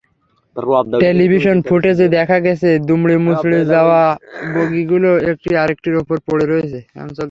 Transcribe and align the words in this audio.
Television 1.05 1.57
ফুটেজে 1.67 2.07
দেখা 2.17 2.37
গেছে, 2.39 2.69
দুমড়েমুচড়ে 2.87 3.59
যাওয়া 3.73 4.01
বগিগুলো 4.55 5.09
একটি 5.31 5.49
আরেকটির 5.55 5.95
ওপর 5.95 6.17
পড়ে 6.27 6.45
রয়েছে। 6.45 6.79